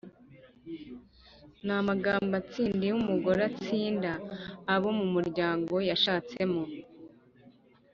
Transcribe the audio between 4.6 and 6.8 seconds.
abo mu muryango yashatsemo.